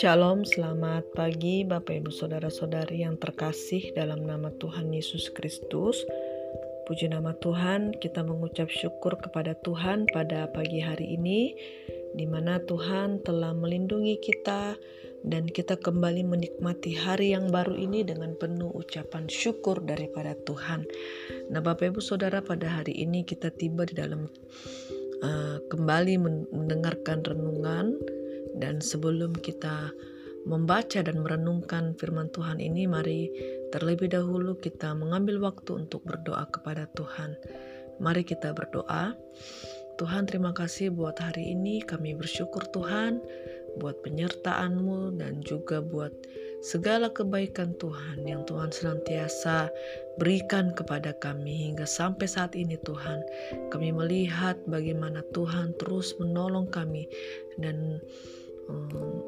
Shalom, 0.00 0.48
selamat 0.48 1.12
pagi 1.12 1.60
Bapak 1.60 1.92
Ibu 2.00 2.08
Saudara-saudari 2.08 3.04
yang 3.04 3.20
terkasih 3.20 3.92
dalam 3.92 4.24
nama 4.24 4.48
Tuhan 4.56 4.88
Yesus 4.88 5.28
Kristus. 5.36 6.00
Puji 6.88 7.12
nama 7.12 7.36
Tuhan, 7.36 7.92
kita 8.00 8.24
mengucap 8.24 8.72
syukur 8.72 9.20
kepada 9.20 9.52
Tuhan 9.60 10.08
pada 10.08 10.48
pagi 10.48 10.80
hari 10.80 11.20
ini 11.20 11.52
di 12.16 12.24
mana 12.24 12.62
Tuhan 12.64 13.20
telah 13.26 13.52
melindungi 13.52 14.16
kita 14.24 14.78
dan 15.24 15.48
kita 15.48 15.80
kembali 15.80 16.22
menikmati 16.22 16.94
hari 16.94 17.32
yang 17.32 17.48
baru 17.48 17.74
ini 17.74 18.04
dengan 18.04 18.36
penuh 18.36 18.70
ucapan 18.70 19.26
syukur 19.26 19.80
daripada 19.80 20.36
Tuhan. 20.44 20.84
Nah, 21.48 21.64
Bapak 21.64 21.96
Ibu 21.96 22.00
Saudara, 22.04 22.44
pada 22.44 22.68
hari 22.68 22.92
ini 23.00 23.24
kita 23.24 23.48
tiba 23.50 23.88
di 23.88 23.96
dalam 23.96 24.28
uh, 25.24 25.56
kembali 25.72 26.20
mendengarkan 26.52 27.24
renungan 27.24 27.96
dan 28.60 28.84
sebelum 28.84 29.32
kita 29.32 29.90
membaca 30.44 31.00
dan 31.00 31.24
merenungkan 31.24 31.96
firman 31.96 32.28
Tuhan 32.28 32.60
ini, 32.60 32.84
mari 32.84 33.32
terlebih 33.72 34.12
dahulu 34.12 34.60
kita 34.60 34.92
mengambil 34.92 35.40
waktu 35.40 35.88
untuk 35.88 36.04
berdoa 36.04 36.44
kepada 36.52 36.84
Tuhan. 36.92 37.34
Mari 37.98 38.22
kita 38.28 38.52
berdoa. 38.52 39.16
Tuhan 39.94 40.26
terima 40.26 40.50
kasih 40.50 40.90
buat 40.90 41.16
hari 41.22 41.54
ini 41.54 41.78
kami 41.86 42.18
bersyukur 42.18 42.66
Tuhan 42.74 43.22
buat 43.78 44.02
penyertaan-Mu 44.02 45.22
dan 45.22 45.38
juga 45.46 45.78
buat 45.78 46.10
segala 46.64 47.12
kebaikan 47.12 47.76
Tuhan 47.76 48.24
yang 48.24 48.48
Tuhan 48.48 48.72
senantiasa 48.72 49.68
berikan 50.16 50.72
kepada 50.72 51.12
kami 51.12 51.68
hingga 51.68 51.84
sampai 51.84 52.24
saat 52.24 52.56
ini 52.56 52.80
Tuhan. 52.80 53.20
Kami 53.68 53.92
melihat 53.92 54.56
bagaimana 54.64 55.20
Tuhan 55.36 55.76
terus 55.76 56.16
menolong 56.16 56.72
kami 56.72 57.04
dan 57.60 58.00
um, 58.72 59.20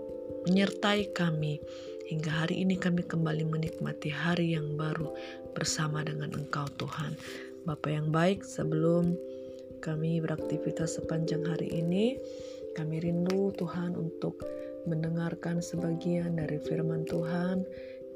menyertai 0.49 1.13
kami 1.13 1.61
hingga 2.09 2.33
hari 2.33 2.65
ini 2.65 2.81
kami 2.81 3.05
kembali 3.05 3.45
menikmati 3.45 4.09
hari 4.09 4.57
yang 4.57 4.73
baru 4.81 5.13
bersama 5.53 6.01
dengan 6.01 6.33
Engkau 6.33 6.65
Tuhan. 6.81 7.21
Bapak 7.69 7.91
yang 7.93 8.09
baik, 8.15 8.47
sebelum 8.47 9.13
kami 9.85 10.25
beraktivitas 10.25 10.97
sepanjang 10.97 11.45
hari 11.45 11.69
ini, 11.69 12.17
kami 12.79 13.03
rindu 13.03 13.51
Tuhan 13.59 13.99
untuk 13.99 14.39
mendengarkan 14.87 15.59
sebagian 15.61 16.39
dari 16.39 16.57
firman 16.63 17.05
Tuhan. 17.05 17.67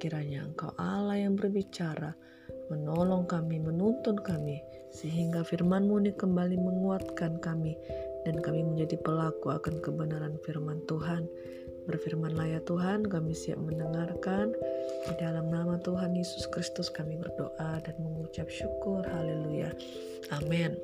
Kiranya 0.01 0.49
Engkau 0.49 0.73
Allah 0.81 1.21
yang 1.21 1.37
berbicara, 1.37 2.17
menolong 2.73 3.29
kami, 3.29 3.61
menuntun 3.61 4.17
kami, 4.17 4.65
sehingga 4.89 5.45
firman-Mu 5.45 6.01
ini 6.01 6.13
kembali 6.17 6.57
menguatkan 6.57 7.37
kami, 7.45 7.77
dan 8.25 8.41
kami 8.41 8.65
menjadi 8.65 8.97
pelaku 8.97 9.53
akan 9.53 9.85
kebenaran 9.85 10.41
firman 10.41 10.81
Tuhan. 10.89 11.29
Berfirmanlah 11.85 12.47
ya 12.49 12.61
Tuhan, 12.65 13.09
kami 13.09 13.37
siap 13.37 13.61
mendengarkan. 13.61 14.57
Di 15.09 15.13
dalam 15.21 15.49
nama 15.53 15.77
Tuhan 15.81 16.17
Yesus 16.17 16.49
Kristus 16.49 16.89
kami 16.93 17.17
berdoa 17.21 17.81
dan 17.85 17.97
mengucap 18.01 18.49
syukur. 18.49 19.05
Haleluya. 19.05 19.73
Amin. 20.33 20.77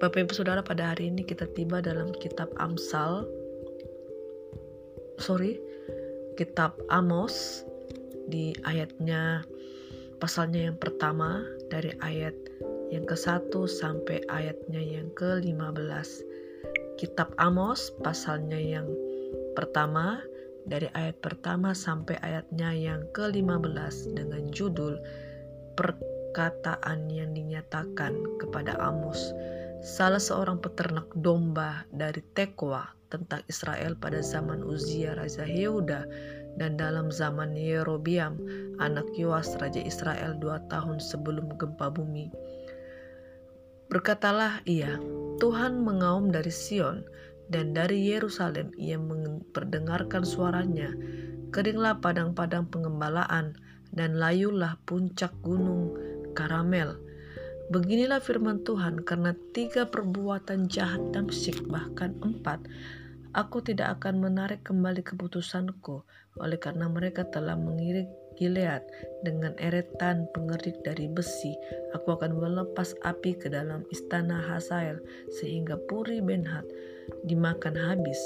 Bapak 0.00 0.24
Ibu 0.24 0.32
Saudara 0.32 0.64
pada 0.64 0.96
hari 0.96 1.12
ini 1.12 1.20
kita 1.20 1.44
tiba 1.52 1.84
dalam 1.84 2.08
kitab 2.16 2.48
Amsal 2.56 3.28
sorry 5.20 5.60
kitab 6.40 6.74
Amos 6.88 7.62
di 8.32 8.56
ayatnya 8.64 9.44
pasalnya 10.20 10.72
yang 10.72 10.78
pertama 10.80 11.44
dari 11.68 11.92
ayat 12.00 12.32
yang 12.90 13.06
ke-1 13.06 13.54
sampai 13.70 14.18
ayatnya 14.26 14.82
yang 14.82 15.08
ke-15. 15.14 16.08
Kitab 16.98 17.32
Amos 17.38 17.94
pasalnya 18.02 18.58
yang 18.58 18.90
pertama 19.54 20.20
dari 20.68 20.90
ayat 20.92 21.16
pertama 21.22 21.72
sampai 21.72 22.18
ayatnya 22.20 22.74
yang 22.74 23.06
ke-15 23.16 24.12
dengan 24.12 24.42
judul 24.52 25.00
perkataan 25.78 27.08
yang 27.08 27.32
dinyatakan 27.32 28.12
kepada 28.42 28.76
Amos, 28.82 29.32
salah 29.80 30.20
seorang 30.20 30.60
peternak 30.60 31.08
domba 31.16 31.88
dari 31.88 32.20
Tekwa 32.36 32.84
tentang 33.08 33.40
Israel 33.48 33.96
pada 33.96 34.20
zaman 34.20 34.60
Uzia 34.60 35.16
Raja 35.16 35.48
Yehuda 35.48 36.04
dan 36.60 36.76
dalam 36.76 37.08
zaman 37.08 37.56
Yerobiam 37.56 38.36
anak 38.78 39.08
Yoas 39.16 39.56
Raja 39.56 39.80
Israel 39.80 40.36
dua 40.36 40.60
tahun 40.68 41.00
sebelum 41.00 41.56
gempa 41.56 41.88
bumi. 41.88 42.28
Berkatalah 43.90 44.62
ia, 44.68 45.00
Tuhan 45.42 45.82
mengaum 45.82 46.30
dari 46.30 46.52
Sion 46.52 47.02
dan 47.50 47.74
dari 47.74 47.98
Yerusalem 48.06 48.70
ia 48.78 49.00
memperdengarkan 49.00 50.22
suaranya. 50.22 50.94
Keringlah 51.50 51.98
padang-padang 51.98 52.70
pengembalaan 52.70 53.58
dan 53.90 54.14
layulah 54.14 54.78
puncak 54.86 55.34
gunung 55.42 55.90
Karamel 56.38 57.09
Beginilah 57.70 58.18
firman 58.18 58.66
Tuhan, 58.66 59.06
karena 59.06 59.30
tiga 59.54 59.86
perbuatan 59.86 60.66
jahat 60.66 61.14
Damsik 61.14 61.70
bahkan 61.70 62.18
empat, 62.18 62.66
aku 63.30 63.62
tidak 63.62 64.02
akan 64.02 64.18
menarik 64.18 64.66
kembali 64.66 65.06
keputusanku, 65.06 66.02
oleh 66.42 66.58
karena 66.58 66.90
mereka 66.90 67.22
telah 67.30 67.54
mengirik 67.54 68.10
Gilead 68.34 68.82
dengan 69.22 69.54
eretan 69.62 70.26
pengerik 70.34 70.82
dari 70.82 71.06
besi. 71.06 71.54
Aku 71.94 72.18
akan 72.18 72.42
melepas 72.42 72.90
api 73.06 73.38
ke 73.38 73.46
dalam 73.46 73.86
istana 73.94 74.40
Hazael 74.50 74.98
sehingga 75.38 75.78
Puri 75.86 76.18
Benhat 76.18 76.66
dimakan 77.28 77.78
habis. 77.78 78.18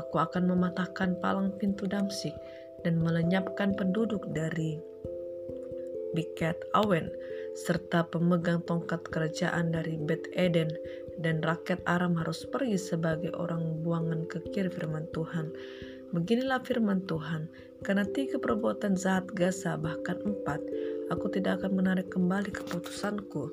Aku 0.00 0.24
akan 0.24 0.48
mematahkan 0.48 1.20
palang 1.20 1.52
pintu 1.60 1.84
Damsik 1.84 2.32
dan 2.80 2.96
melenyapkan 3.02 3.76
penduduk 3.76 4.24
dari 4.32 4.80
Biket 6.14 6.56
Awen 6.72 7.12
serta 7.56 8.04
pemegang 8.04 8.60
tongkat 8.68 9.00
kerajaan 9.08 9.72
dari 9.72 9.96
Bet 9.96 10.28
Eden 10.36 10.68
dan 11.24 11.40
rakyat 11.40 11.80
Aram 11.88 12.12
harus 12.20 12.44
pergi 12.44 12.76
sebagai 12.76 13.32
orang 13.32 13.80
buangan 13.80 14.28
ke 14.28 14.44
kiri 14.52 14.68
firman 14.68 15.08
Tuhan. 15.16 15.48
Beginilah 16.12 16.60
firman 16.62 17.02
Tuhan, 17.08 17.48
karena 17.82 18.04
tiga 18.12 18.36
perbuatan 18.36 18.94
jahat 18.94 19.26
Gaza 19.32 19.74
bahkan 19.80 20.20
empat, 20.22 20.60
aku 21.08 21.32
tidak 21.32 21.64
akan 21.64 21.80
menarik 21.80 22.12
kembali 22.12 22.52
keputusanku 22.52 23.50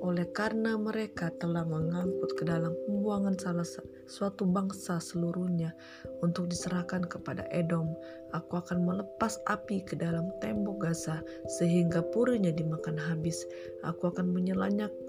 oleh 0.00 0.24
karena 0.32 0.80
mereka 0.80 1.28
telah 1.36 1.64
mengangkut 1.64 2.32
ke 2.36 2.48
dalam 2.48 2.72
pembuangan 2.88 3.36
salah 3.36 3.68
suatu 4.08 4.48
bangsa 4.48 4.96
seluruhnya 4.98 5.76
untuk 6.24 6.48
diserahkan 6.48 7.04
kepada 7.04 7.44
Edom, 7.52 7.92
aku 8.32 8.58
akan 8.58 8.84
melepas 8.88 9.38
api 9.46 9.84
ke 9.84 9.94
dalam 9.94 10.32
tembok 10.40 10.88
Gaza 10.88 11.20
sehingga 11.60 12.00
purinya 12.10 12.50
dimakan 12.50 12.96
habis. 12.96 13.44
Aku 13.84 14.10
akan 14.10 14.32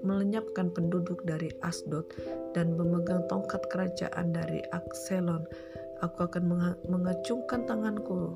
melenyapkan 0.04 0.70
penduduk 0.76 1.24
dari 1.24 1.50
Asdod 1.64 2.12
dan 2.52 2.76
memegang 2.76 3.26
tongkat 3.32 3.64
kerajaan 3.72 4.36
dari 4.36 4.60
Akselon. 4.76 5.48
Aku 6.02 6.26
akan 6.26 6.50
mengacungkan 6.90 7.64
tanganku 7.70 8.34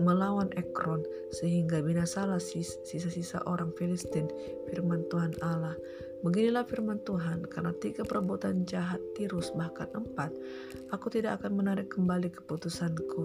melawan 0.00 0.48
Ekron 0.56 1.04
sehingga 1.30 1.84
binasalah 1.84 2.40
sisa-sisa 2.40 3.44
orang 3.44 3.70
Filistin 3.76 4.26
firman 4.72 5.04
Tuhan 5.12 5.36
Allah 5.44 5.76
Beginilah 6.20 6.68
firman 6.68 7.00
Tuhan, 7.00 7.48
karena 7.48 7.72
tiga 7.80 8.04
perbuatan 8.04 8.68
jahat 8.68 9.00
Tirus 9.16 9.56
bahkan 9.56 9.88
empat, 9.96 10.28
aku 10.92 11.08
tidak 11.08 11.40
akan 11.40 11.64
menarik 11.64 11.88
kembali 11.88 12.28
keputusanku, 12.28 13.24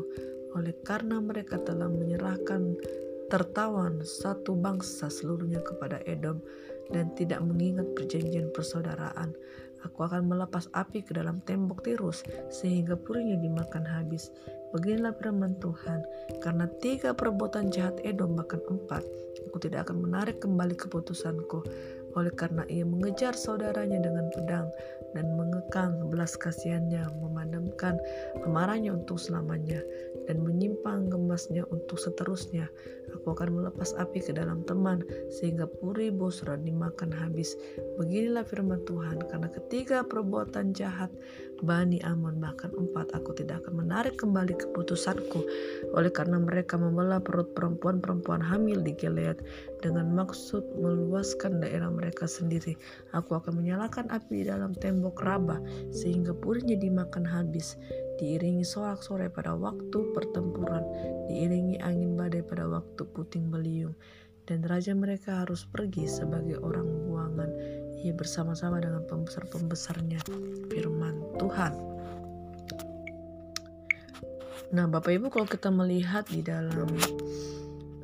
oleh 0.55 0.71
karena 0.87 1.19
mereka 1.19 1.59
telah 1.59 1.91
menyerahkan 1.91 2.79
tertawan 3.27 3.99
satu 3.99 4.55
bangsa 4.55 5.11
seluruhnya 5.11 5.59
kepada 5.59 5.99
Edom 6.07 6.39
dan 6.95 7.11
tidak 7.19 7.43
mengingat 7.43 7.83
perjanjian 7.99 8.47
persaudaraan. 8.55 9.35
Aku 9.85 10.03
akan 10.03 10.25
melepas 10.25 10.65
api 10.73 11.05
ke 11.05 11.13
dalam 11.13 11.39
tembok 11.45 11.85
Tirus 11.85 12.25
sehingga 12.49 12.97
purinya 12.97 13.37
dimakan 13.37 13.85
habis. 13.85 14.33
Beginilah 14.75 15.15
firman 15.15 15.55
Tuhan, 15.63 16.03
karena 16.43 16.67
tiga 16.83 17.15
perbuatan 17.15 17.71
jahat 17.71 17.95
Edom 18.03 18.35
bahkan 18.35 18.59
empat, 18.67 19.07
aku 19.47 19.57
tidak 19.63 19.87
akan 19.87 20.03
menarik 20.03 20.43
kembali 20.43 20.75
keputusanku 20.75 21.63
oleh 22.15 22.31
karena 22.35 22.67
ia 22.67 22.83
mengejar 22.83 23.35
saudaranya 23.35 24.03
dengan 24.03 24.27
pedang 24.35 24.67
dan 25.15 25.31
mengekang 25.39 26.11
belas 26.11 26.35
kasihannya, 26.35 27.07
memadamkan 27.23 27.95
amarahnya 28.43 28.95
untuk 28.95 29.15
selamanya, 29.15 29.79
dan 30.27 30.43
menyimpang 30.43 30.74
untuk 31.69 31.99
seterusnya. 31.99 32.71
Aku 33.13 33.35
akan 33.35 33.61
melepas 33.61 33.93
api 33.99 34.23
ke 34.23 34.31
dalam 34.33 34.65
teman, 34.65 35.03
sehingga 35.29 35.69
puri 35.69 36.09
bosra 36.09 36.57
dimakan 36.57 37.13
habis. 37.13 37.53
Beginilah 37.99 38.43
firman 38.47 38.81
Tuhan, 38.87 39.21
karena 39.29 39.49
ketiga 39.51 40.01
perbuatan 40.03 40.73
jahat 40.73 41.11
Bani 41.63 42.03
Amon 42.03 42.43
bahkan 42.43 42.67
empat, 42.75 43.15
aku 43.15 43.31
tidak 43.31 43.63
akan 43.63 43.87
menarik 43.87 44.19
kembali 44.19 44.59
keputusanku, 44.59 45.39
oleh 45.95 46.11
karena 46.11 46.35
mereka 46.35 46.75
membelah 46.75 47.23
perut 47.23 47.55
perempuan-perempuan 47.55 48.43
hamil 48.43 48.83
di 48.83 48.91
Gilead 48.91 49.39
dengan 49.79 50.11
maksud 50.11 50.65
meluaskan 50.75 51.63
daerah 51.63 51.87
mereka 51.87 52.27
sendiri. 52.27 52.75
Aku 53.15 53.39
akan 53.39 53.63
menyalakan 53.63 54.11
api 54.11 54.43
di 54.43 54.45
dalam 54.51 54.75
tembok 54.75 55.23
Rabah 55.23 55.63
sehingga 55.95 56.35
purnya 56.35 56.75
dimakan 56.75 57.23
habis. 57.23 57.79
Diiringi 58.15 58.63
sorak-sorai 58.63 59.27
pada 59.27 59.55
waktu 59.59 60.15
pertempuran, 60.15 60.83
diiringi 61.27 61.83
angin 61.83 62.15
badai 62.15 62.45
pada 62.45 62.67
waktu 62.67 63.03
puting 63.11 63.51
beliung. 63.51 63.95
Dan 64.45 64.61
raja 64.63 64.93
mereka 64.93 65.43
harus 65.43 65.65
pergi 65.65 66.05
sebagai 66.05 66.61
orang 66.61 66.85
buangan. 67.09 67.49
Ia 68.05 68.13
bersama-sama 68.13 68.77
dengan 68.77 69.01
pembesar-pembesarnya. 69.09 70.21
Firman 70.69 71.17
Tuhan. 71.41 71.95
Nah, 74.75 74.85
Bapak 74.91 75.13
Ibu, 75.13 75.33
kalau 75.33 75.47
kita 75.49 75.69
melihat 75.73 76.27
di 76.27 76.43
dalam 76.45 76.89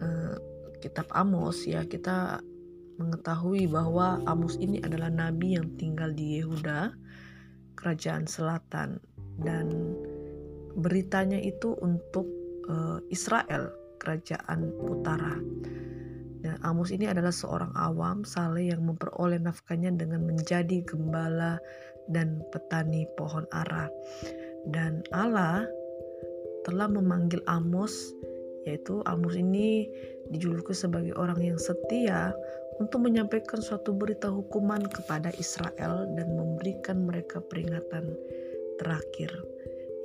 uh, 0.02 0.36
kitab 0.82 1.10
Amos 1.14 1.66
ya 1.66 1.86
kita 1.86 2.42
mengetahui 3.02 3.66
bahwa 3.66 4.22
Amos 4.30 4.56
ini 4.62 4.78
adalah 4.82 5.10
nabi 5.10 5.58
yang 5.58 5.74
tinggal 5.76 6.14
di 6.14 6.38
Yehuda, 6.38 6.94
kerajaan 7.74 8.30
selatan 8.30 9.02
dan 9.42 9.98
beritanya 10.78 11.38
itu 11.38 11.76
untuk 11.84 12.26
uh, 12.70 13.00
Israel, 13.12 13.74
kerajaan 14.00 14.72
utara. 14.82 15.36
Dan 16.42 16.58
Amos 16.66 16.90
ini 16.90 17.06
adalah 17.06 17.30
seorang 17.30 17.70
awam 17.78 18.26
saleh 18.26 18.74
yang 18.74 18.82
memperoleh 18.82 19.38
nafkahnya 19.38 19.94
dengan 19.94 20.26
menjadi 20.26 20.82
gembala 20.90 21.62
dan 22.10 22.42
petani 22.50 23.06
pohon 23.14 23.46
ara. 23.54 23.86
Dan 24.66 25.06
Allah 25.14 25.70
telah 26.66 26.90
memanggil 26.90 27.42
Amos 27.46 27.94
yaitu 28.66 29.02
Amos 29.10 29.34
ini 29.34 29.90
dijuluki 30.30 30.74
sebagai 30.74 31.18
orang 31.18 31.42
yang 31.42 31.58
setia 31.58 32.30
untuk 32.78 33.06
menyampaikan 33.06 33.62
suatu 33.62 33.94
berita 33.94 34.30
hukuman 34.30 34.86
kepada 34.86 35.34
Israel 35.38 36.06
dan 36.18 36.34
memberikan 36.34 37.06
mereka 37.06 37.42
peringatan 37.42 38.14
terakhir 38.82 39.30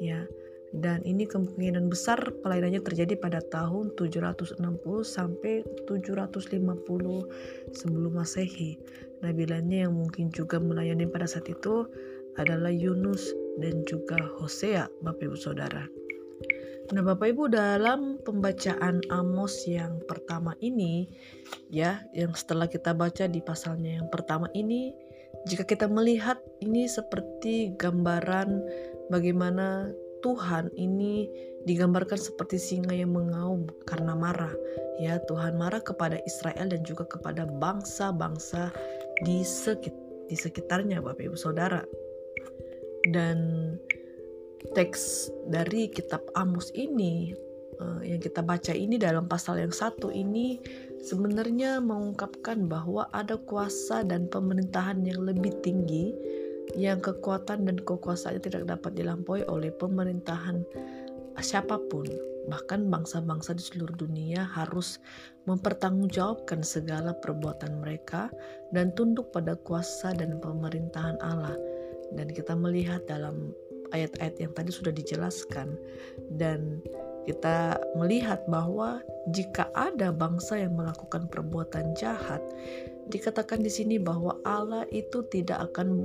ya 0.05 0.29
dan 0.77 1.01
ini 1.09 1.25
kemungkinan 1.25 1.89
besar 1.89 2.21
pelayanannya 2.45 2.85
terjadi 2.85 3.17
pada 3.17 3.41
tahun 3.41 3.97
760 3.97 4.61
sampai 5.07 5.65
750 5.89 7.73
sebelum 7.73 8.13
Masehi. 8.13 8.77
Lainnya 9.25 9.89
yang 9.89 9.97
mungkin 9.97 10.29
juga 10.29 10.61
melayani 10.61 11.09
pada 11.09 11.25
saat 11.25 11.49
itu 11.49 11.89
adalah 12.37 12.69
Yunus 12.69 13.33
dan 13.57 13.89
juga 13.89 14.21
Hosea, 14.37 14.93
Bapak 15.01 15.25
Ibu 15.25 15.39
Saudara. 15.41 15.89
Nah, 16.93 17.03
Bapak 17.03 17.35
Ibu 17.35 17.51
dalam 17.51 18.21
pembacaan 18.23 19.01
Amos 19.09 19.65
yang 19.65 20.05
pertama 20.05 20.55
ini 20.61 21.09
ya, 21.73 22.05
yang 22.13 22.37
setelah 22.37 22.69
kita 22.69 22.93
baca 22.93 23.27
di 23.27 23.41
pasalnya 23.41 24.05
yang 24.05 24.09
pertama 24.13 24.47
ini, 24.53 24.93
jika 25.45 25.69
kita 25.69 25.87
melihat 25.87 26.41
ini 26.65 26.89
seperti 26.89 27.77
gambaran 27.77 28.65
bagaimana 29.13 29.93
Tuhan 30.25 30.73
ini 30.75 31.29
digambarkan 31.69 32.19
seperti 32.19 32.59
singa 32.59 32.95
yang 32.95 33.13
mengaum 33.15 33.69
karena 33.85 34.17
marah. 34.17 34.55
Ya, 34.97 35.21
Tuhan 35.29 35.61
marah 35.61 35.83
kepada 35.85 36.17
Israel 36.25 36.73
dan 36.73 36.83
juga 36.83 37.05
kepada 37.05 37.45
bangsa-bangsa 37.45 38.73
di 39.23 39.45
di 40.27 40.37
sekitarnya 40.37 40.99
Bapak 41.05 41.31
Ibu 41.31 41.39
Saudara. 41.39 41.85
Dan 43.07 43.39
teks 44.75 45.31
dari 45.47 45.87
kitab 45.93 46.27
Amos 46.35 46.75
ini 46.75 47.31
uh, 47.79 48.03
yang 48.03 48.19
kita 48.19 48.43
baca 48.43 48.75
ini 48.75 48.99
dalam 48.99 49.31
pasal 49.31 49.63
yang 49.63 49.71
satu 49.71 50.11
ini 50.11 50.59
sebenarnya 51.07 51.79
mengungkapkan 51.79 52.67
bahwa 52.67 53.07
ada 53.15 53.39
kuasa 53.39 54.03
dan 54.03 54.27
pemerintahan 54.27 55.07
yang 55.07 55.23
lebih 55.23 55.55
tinggi 55.63 56.11
yang 56.75 56.99
kekuatan 56.99 57.63
dan 57.63 57.79
kekuasaannya 57.79 58.43
tidak 58.43 58.67
dapat 58.67 58.99
dilampaui 58.99 59.47
oleh 59.47 59.71
pemerintahan 59.71 60.67
siapa 61.39 61.79
pun. 61.87 62.11
Bahkan 62.47 62.91
bangsa-bangsa 62.91 63.59
di 63.59 63.63
seluruh 63.63 63.95
dunia 63.95 64.47
harus 64.55 65.03
mempertanggungjawabkan 65.51 66.63
segala 66.63 67.15
perbuatan 67.19 67.83
mereka 67.83 68.31
dan 68.71 68.95
tunduk 68.95 69.31
pada 69.35 69.59
kuasa 69.59 70.15
dan 70.15 70.39
pemerintahan 70.39 71.19
Allah. 71.23 71.55
Dan 72.15 72.31
kita 72.31 72.55
melihat 72.55 73.03
dalam 73.11 73.51
ayat-ayat 73.91 74.39
yang 74.39 74.53
tadi 74.55 74.71
sudah 74.71 74.95
dijelaskan 74.95 75.75
dan 76.39 76.83
kita 77.27 77.83
melihat 77.99 78.47
bahwa 78.47 79.03
jika 79.35 79.67
ada 79.75 80.15
bangsa 80.15 80.63
yang 80.63 80.79
melakukan 80.79 81.27
perbuatan 81.27 81.99
jahat, 81.99 82.39
dikatakan 83.11 83.63
di 83.63 83.71
sini 83.71 83.99
bahwa 83.99 84.39
Allah 84.47 84.87
itu 84.95 85.27
tidak 85.27 85.71
akan 85.71 85.99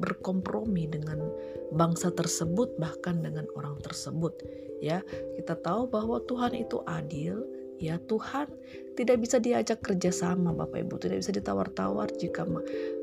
berkompromi 0.00 0.84
dengan 0.88 1.32
bangsa 1.72 2.12
tersebut 2.12 2.76
bahkan 2.76 3.24
dengan 3.24 3.48
orang 3.56 3.80
tersebut. 3.80 4.36
Ya, 4.84 5.00
kita 5.40 5.56
tahu 5.56 5.88
bahwa 5.88 6.20
Tuhan 6.28 6.52
itu 6.52 6.84
adil, 6.84 7.40
ya 7.80 7.96
Tuhan. 8.04 8.48
Tidak 8.96 9.16
bisa 9.20 9.36
diajak 9.36 9.84
kerjasama 9.84 10.52
Bapak 10.52 10.88
Ibu. 10.88 10.96
Tidak 11.00 11.16
bisa 11.20 11.32
ditawar-tawar 11.32 12.08
jika 12.16 12.44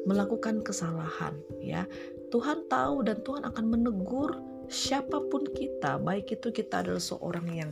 melakukan 0.05 0.65
kesalahan 0.65 1.37
ya. 1.61 1.85
Tuhan 2.33 2.65
tahu 2.65 3.05
dan 3.05 3.21
Tuhan 3.21 3.45
akan 3.45 3.65
menegur 3.69 4.33
siapa 4.67 5.23
pun 5.31 5.43
kita, 5.51 5.99
baik 5.99 6.39
itu 6.39 6.51
kita 6.51 6.83
adalah 6.85 7.01
seorang 7.01 7.47
yang 7.51 7.71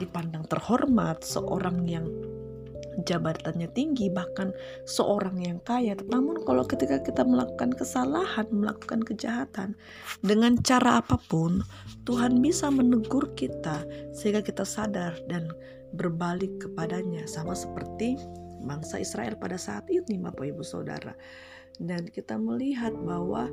dipandang 0.00 0.48
terhormat, 0.48 1.20
seorang 1.22 1.84
yang 1.84 2.06
jabatannya 3.08 3.68
tinggi, 3.72 4.12
bahkan 4.12 4.52
seorang 4.84 5.40
yang 5.40 5.58
kaya. 5.64 5.96
Namun 6.08 6.44
kalau 6.44 6.64
ketika 6.68 7.00
kita 7.00 7.24
melakukan 7.24 7.72
kesalahan, 7.72 8.44
melakukan 8.52 9.00
kejahatan 9.00 9.72
dengan 10.20 10.60
cara 10.60 11.00
apa 11.00 11.16
pun, 11.28 11.64
Tuhan 12.04 12.44
bisa 12.44 12.68
menegur 12.68 13.32
kita 13.32 13.84
sehingga 14.12 14.44
kita 14.44 14.66
sadar 14.66 15.16
dan 15.28 15.48
berbalik 15.96 16.52
kepadanya 16.60 17.24
sama 17.28 17.56
seperti 17.56 18.16
bangsa 18.64 19.00
Israel 19.00 19.36
pada 19.36 19.56
saat 19.58 19.88
ini 19.88 20.20
Bapak 20.20 20.52
Ibu 20.52 20.64
Saudara. 20.64 21.16
Dan 21.80 22.04
kita 22.12 22.36
melihat 22.36 22.92
bahwa 22.92 23.48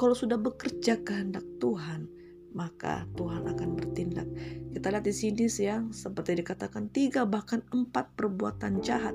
kalau 0.00 0.16
sudah 0.16 0.40
bekerja 0.40 0.96
kehendak 1.04 1.44
Tuhan, 1.60 2.08
maka 2.56 3.04
Tuhan 3.20 3.44
akan 3.44 3.68
bertindak. 3.76 4.24
Kita 4.72 4.88
lihat 4.88 5.04
di 5.04 5.12
sini 5.12 5.44
ya, 5.44 5.84
seperti 5.92 6.40
dikatakan 6.40 6.88
tiga 6.88 7.28
bahkan 7.28 7.60
empat 7.68 8.16
perbuatan 8.16 8.80
jahat. 8.80 9.12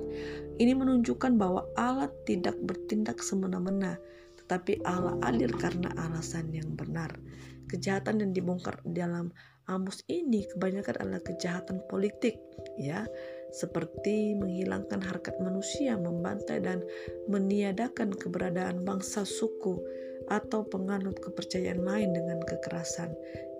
Ini 0.62 0.78
menunjukkan 0.78 1.42
bahwa 1.42 1.66
Allah 1.74 2.14
tidak 2.30 2.54
bertindak 2.62 3.18
semena-mena, 3.26 3.98
tetapi 4.38 4.86
Allah 4.86 5.18
adil 5.26 5.50
karena 5.58 5.90
alasan 5.98 6.54
yang 6.54 6.78
benar. 6.78 7.18
Kejahatan 7.66 8.22
yang 8.22 8.32
dibongkar 8.38 8.78
dalam 8.86 9.34
Amos 9.66 10.06
ini 10.06 10.46
kebanyakan 10.46 11.02
adalah 11.02 11.26
kejahatan 11.26 11.82
politik, 11.90 12.38
ya, 12.78 13.10
seperti 13.50 14.38
menghilangkan 14.38 15.02
harkat 15.02 15.34
manusia, 15.42 15.98
membantai 15.98 16.62
dan 16.62 16.86
meniadakan 17.26 18.14
keberadaan 18.14 18.86
bangsa 18.86 19.26
suku 19.26 19.82
atau 20.30 20.66
penganut 20.66 21.18
kepercayaan 21.22 21.82
lain 21.82 22.14
dengan 22.14 22.42
kekerasan. 22.46 23.14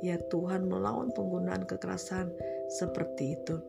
Ya 0.04 0.20
Tuhan 0.30 0.68
melawan 0.70 1.14
penggunaan 1.14 1.66
kekerasan 1.66 2.30
seperti 2.70 3.38
itu. 3.38 3.62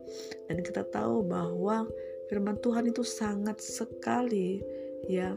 Dan 0.49 0.61
kita 0.61 0.85
tahu 0.89 1.25
bahwa 1.25 1.85
firman 2.29 2.57
Tuhan 2.59 2.89
itu 2.91 3.01
sangat 3.05 3.61
sekali 3.61 4.61
ya 5.07 5.33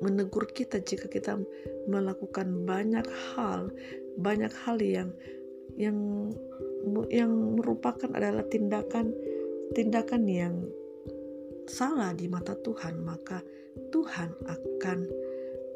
menegur 0.00 0.48
kita 0.48 0.80
jika 0.80 1.08
kita 1.08 1.36
melakukan 1.84 2.64
banyak 2.64 3.04
hal, 3.34 3.68
banyak 4.16 4.52
hal 4.64 4.80
yang 4.80 5.10
yang 5.76 6.28
yang 7.08 7.32
merupakan 7.56 8.10
adalah 8.12 8.44
tindakan 8.48 9.12
tindakan 9.72 10.28
yang 10.28 10.54
salah 11.68 12.12
di 12.12 12.28
mata 12.28 12.52
Tuhan, 12.60 13.00
maka 13.00 13.40
Tuhan 13.92 14.34
akan 14.44 14.98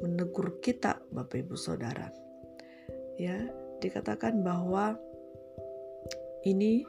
menegur 0.05 0.61
kita 0.61 1.01
Bapak 1.13 1.47
Ibu 1.47 1.57
Saudara. 1.57 2.11
Ya, 3.17 3.49
dikatakan 3.81 4.45
bahwa 4.45 4.97
ini 6.45 6.85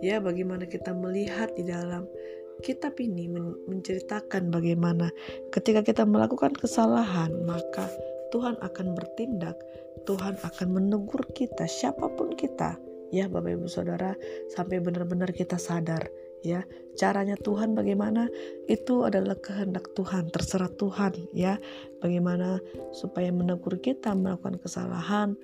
ya 0.00 0.20
bagaimana 0.20 0.64
kita 0.68 0.92
melihat 0.92 1.52
di 1.54 1.68
dalam 1.68 2.08
kitab 2.60 2.98
ini 2.98 3.30
menceritakan 3.70 4.50
bagaimana 4.50 5.14
ketika 5.54 5.86
kita 5.86 6.02
melakukan 6.02 6.50
kesalahan 6.58 7.30
maka 7.46 7.86
Tuhan 8.34 8.58
akan 8.60 8.92
bertindak, 8.92 9.56
Tuhan 10.04 10.36
akan 10.42 10.68
menegur 10.68 11.24
kita 11.32 11.64
siapa 11.64 12.10
pun 12.12 12.34
kita 12.36 12.76
ya 13.08 13.24
Bapak 13.28 13.56
Ibu 13.56 13.68
Saudara 13.68 14.12
sampai 14.52 14.84
benar-benar 14.84 15.32
kita 15.32 15.56
sadar 15.56 16.08
ya. 16.42 16.62
Caranya 16.98 17.38
Tuhan 17.38 17.78
bagaimana? 17.78 18.26
Itu 18.66 19.06
adalah 19.06 19.38
kehendak 19.38 19.94
Tuhan 19.94 20.34
terserah 20.34 20.70
Tuhan 20.74 21.14
ya. 21.30 21.58
Bagaimana 22.02 22.58
supaya 22.90 23.30
menegur 23.30 23.78
kita 23.78 24.14
melakukan 24.14 24.58
kesalahan 24.58 25.38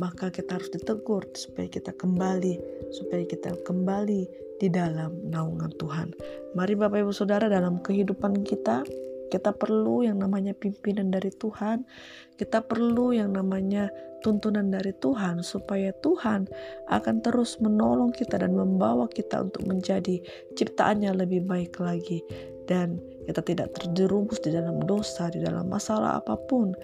maka 0.00 0.32
kita 0.32 0.56
harus 0.56 0.72
ditegur 0.72 1.24
supaya 1.36 1.68
kita 1.68 1.92
kembali 1.92 2.56
supaya 2.92 3.24
kita 3.28 3.52
kembali 3.64 4.24
di 4.56 4.68
dalam 4.70 5.12
naungan 5.28 5.74
Tuhan. 5.76 6.14
Mari 6.54 6.78
Bapak 6.78 7.02
Ibu 7.02 7.12
Saudara 7.12 7.50
dalam 7.50 7.82
kehidupan 7.82 8.46
kita 8.46 8.86
kita 9.32 9.56
perlu 9.56 10.04
yang 10.04 10.20
namanya 10.20 10.52
pimpinan 10.52 11.08
dari 11.08 11.32
Tuhan. 11.32 11.88
Kita 12.36 12.60
perlu 12.60 13.16
yang 13.16 13.32
namanya 13.32 13.88
tuntunan 14.20 14.68
dari 14.68 14.92
Tuhan 15.00 15.40
supaya 15.40 15.90
Tuhan 16.04 16.44
akan 16.92 17.16
terus 17.24 17.56
menolong 17.64 18.12
kita 18.12 18.36
dan 18.36 18.52
membawa 18.52 19.08
kita 19.08 19.48
untuk 19.48 19.64
menjadi 19.64 20.20
ciptaannya 20.52 21.16
lebih 21.16 21.48
baik 21.48 21.80
lagi 21.80 22.20
dan 22.68 23.00
kita 23.26 23.42
tidak 23.42 23.74
terjerumus 23.78 24.38
di 24.42 24.54
dalam 24.54 24.82
dosa, 24.84 25.30
di 25.32 25.42
dalam 25.42 25.66
masalah 25.70 26.20
apa 26.20 26.36
pun 26.46 26.74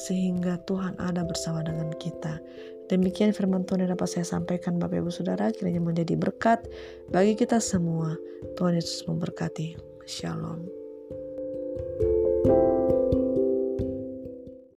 sehingga 0.00 0.58
Tuhan 0.66 0.96
ada 0.98 1.22
bersama 1.22 1.60
dengan 1.60 1.92
kita. 2.00 2.40
Demikian 2.90 3.30
firman 3.30 3.62
Tuhan 3.62 3.86
yang 3.86 3.94
dapat 3.94 4.10
saya 4.10 4.26
sampaikan 4.26 4.82
Bapak 4.82 4.98
Ibu 4.98 5.14
Saudara 5.14 5.54
kiranya 5.54 5.78
menjadi 5.78 6.18
berkat 6.18 6.66
bagi 7.14 7.38
kita 7.38 7.62
semua. 7.62 8.18
Tuhan 8.58 8.74
Yesus 8.74 9.06
memberkati. 9.06 9.78
Shalom. 10.10 10.79